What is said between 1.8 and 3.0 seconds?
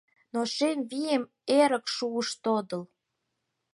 шуыш тодыл.